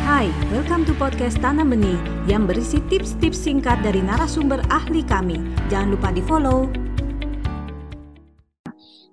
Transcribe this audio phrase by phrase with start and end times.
[0.00, 5.36] Hai, welcome to podcast Tanam Benih yang berisi tips-tips singkat dari narasumber ahli kami.
[5.68, 6.89] Jangan lupa di-follow.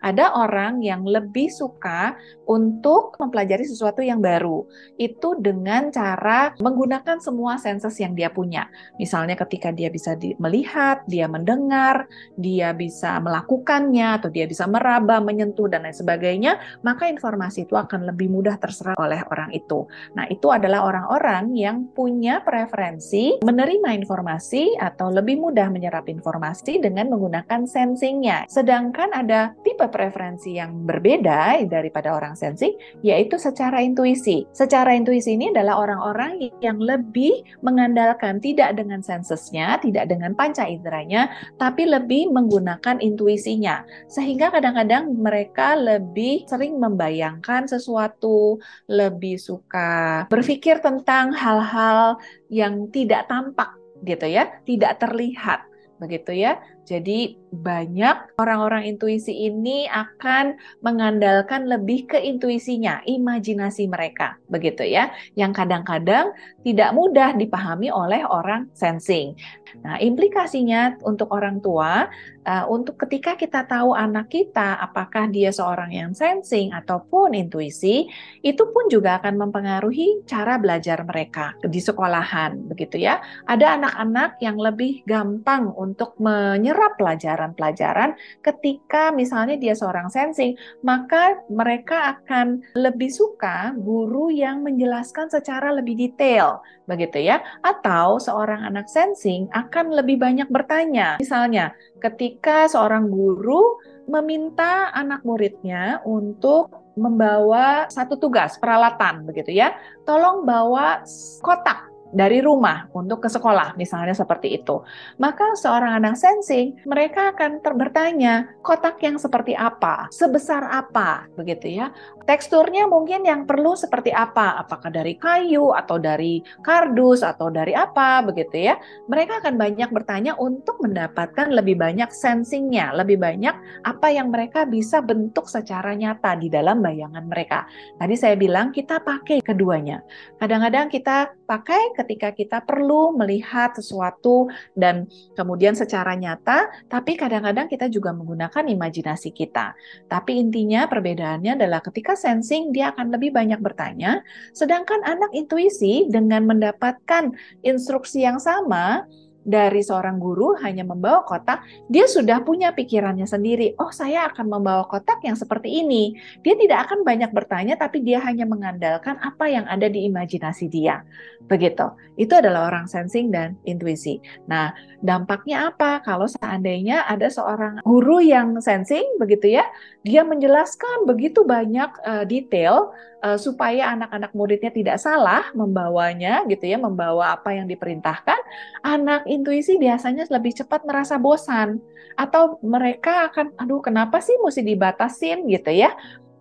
[0.02, 2.14] Ada orang yang lebih suka
[2.46, 4.64] untuk mempelajari sesuatu yang baru.
[4.96, 8.70] Itu dengan cara menggunakan semua senses yang dia punya.
[9.02, 12.06] Misalnya ketika dia bisa di, melihat, dia mendengar,
[12.38, 18.06] dia bisa melakukannya, atau dia bisa meraba, menyentuh, dan lain sebagainya, maka informasi itu akan
[18.06, 19.90] lebih mudah terserap oleh orang itu.
[20.14, 27.10] Nah, itu adalah orang-orang yang punya preferensi menerima informasi atau lebih mudah menyerap informasi dengan
[27.10, 28.46] menggunakan sensingnya.
[28.48, 32.74] Sedangkan ada tipe preferensi yang berbeda daripada orang sensing,
[33.04, 34.48] yaitu secara intuisi.
[34.56, 41.28] Secara intuisi ini adalah orang-orang yang lebih mengandalkan tidak dengan sensesnya, tidak dengan panca inderanya,
[41.60, 43.84] tapi lebih menggunakan intuisinya.
[44.08, 52.16] Sehingga kadang-kadang mereka lebih sering membayangkan sesuatu, lebih suka berpikir tentang hal-hal
[52.48, 55.67] yang tidak tampak gitu ya, tidak terlihat
[55.98, 56.62] begitu ya.
[56.88, 65.12] Jadi banyak orang-orang intuisi ini akan mengandalkan lebih ke intuisinya, imajinasi mereka, begitu ya.
[65.36, 66.32] Yang kadang-kadang
[66.64, 69.36] tidak mudah dipahami oleh orang sensing.
[69.84, 72.08] Nah, implikasinya untuk orang tua,
[72.48, 78.08] uh, untuk ketika kita tahu anak kita apakah dia seorang yang sensing ataupun intuisi,
[78.42, 83.20] itu pun juga akan mempengaruhi cara belajar mereka di sekolahan, begitu ya.
[83.44, 88.14] Ada anak-anak yang lebih gampang menyerap menyerap pelajaran-pelajaran
[88.46, 90.54] ketika misalnya dia seorang sensing,
[90.86, 97.42] maka mereka akan lebih suka guru yang menjelaskan secara lebih detail, begitu ya.
[97.66, 101.18] Atau seorang anak sensing akan lebih banyak bertanya.
[101.18, 109.78] Misalnya, ketika seorang guru meminta anak muridnya untuk membawa satu tugas peralatan begitu ya.
[110.08, 111.06] Tolong bawa
[111.44, 114.80] kotak dari rumah untuk ke sekolah, misalnya seperti itu.
[115.20, 120.08] Maka seorang anak sensing, mereka akan bertanya, kotak yang seperti apa?
[120.14, 121.28] Sebesar apa?
[121.36, 121.92] Begitu ya.
[122.28, 124.60] Teksturnya mungkin yang perlu seperti apa?
[124.60, 128.24] Apakah dari kayu atau dari kardus atau dari apa?
[128.24, 128.76] Begitu ya.
[129.08, 135.00] Mereka akan banyak bertanya untuk mendapatkan lebih banyak sensingnya, lebih banyak apa yang mereka bisa
[135.00, 137.64] bentuk secara nyata di dalam bayangan mereka.
[137.96, 140.04] Tadi saya bilang kita pakai keduanya.
[140.38, 144.48] Kadang-kadang kita pakai ketika kita perlu melihat sesuatu
[144.78, 149.74] dan kemudian secara nyata, tapi kadang-kadang kita juga menggunakan imajinasi kita.
[150.06, 154.22] Tapi intinya perbedaannya adalah ketika sensing dia akan lebih banyak bertanya,
[154.54, 157.34] sedangkan anak intuisi dengan mendapatkan
[157.66, 159.10] instruksi yang sama,
[159.48, 163.80] dari seorang guru hanya membawa kotak, dia sudah punya pikirannya sendiri.
[163.80, 166.20] Oh, saya akan membawa kotak yang seperti ini.
[166.44, 171.08] Dia tidak akan banyak bertanya, tapi dia hanya mengandalkan apa yang ada di imajinasi dia.
[171.48, 171.88] Begitu.
[172.20, 174.20] Itu adalah orang sensing dan intuisi.
[174.52, 179.64] Nah, dampaknya apa kalau seandainya ada seorang guru yang sensing, begitu ya,
[180.04, 182.92] dia menjelaskan begitu banyak uh, detail
[183.22, 188.40] uh, supaya anak-anak muridnya tidak salah membawanya, gitu ya, membawa apa yang diperintahkan.
[188.82, 191.78] Anak intuisi biasanya lebih cepat merasa bosan
[192.18, 195.94] atau mereka akan aduh kenapa sih mesti dibatasin gitu ya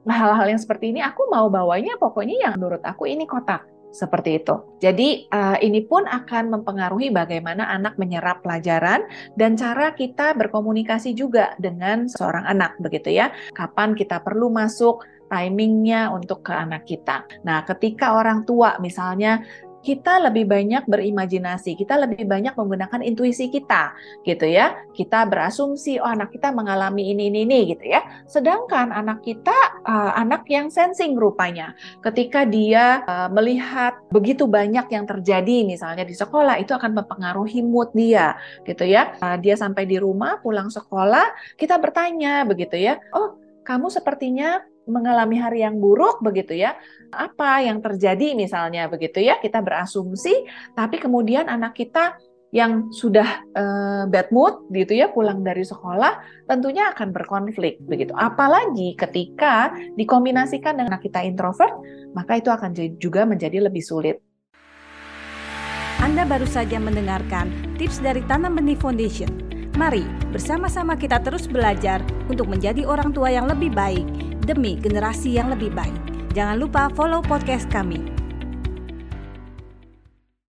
[0.09, 4.55] hal-hal yang seperti ini aku mau bawanya pokoknya yang menurut aku ini kotak seperti itu.
[4.85, 9.09] Jadi uh, ini pun akan mempengaruhi bagaimana anak menyerap pelajaran
[9.41, 13.33] dan cara kita berkomunikasi juga dengan seorang anak begitu ya.
[13.57, 17.27] Kapan kita perlu masuk timingnya untuk ke anak kita.
[17.43, 19.43] Nah, ketika orang tua misalnya
[19.87, 23.95] kita lebih banyak berimajinasi, kita lebih banyak menggunakan intuisi kita,
[24.27, 24.75] gitu ya.
[24.91, 28.03] Kita berasumsi, oh anak kita mengalami ini ini ini, gitu ya.
[28.27, 29.55] Sedangkan anak kita
[29.87, 36.19] uh, anak yang sensing rupanya, ketika dia uh, melihat begitu banyak yang terjadi, misalnya di
[36.19, 38.35] sekolah, itu akan mempengaruhi mood dia,
[38.67, 39.15] gitu ya.
[39.23, 42.99] Uh, dia sampai di rumah, pulang sekolah, kita bertanya, begitu ya.
[43.15, 46.79] Oh, kamu sepertinya mengalami hari yang buruk begitu ya.
[47.13, 49.39] Apa yang terjadi misalnya begitu ya.
[49.43, 52.17] Kita berasumsi tapi kemudian anak kita
[52.55, 58.15] yang sudah uh, bad mood gitu ya pulang dari sekolah tentunya akan berkonflik begitu.
[58.15, 61.75] Apalagi ketika dikombinasikan dengan anak kita introvert,
[62.15, 64.23] maka itu akan juga menjadi lebih sulit.
[66.01, 69.29] Anda baru saja mendengarkan tips dari Tanam Benih Foundation.
[69.77, 72.01] Mari bersama-sama kita terus belajar
[72.33, 74.09] untuk menjadi orang tua yang lebih baik
[74.47, 75.99] demi generasi yang lebih baik.
[76.33, 78.16] Jangan lupa follow podcast kami